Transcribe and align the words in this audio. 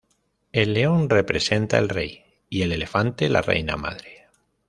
El 0.51 0.73
león 0.73 1.11
representa 1.11 1.77
el 1.77 1.87
rey, 1.87 2.23
y 2.49 2.63
el 2.63 2.71
elefante 2.71 3.29
la 3.29 3.43
reina 3.43 3.77
madre. 3.77 4.25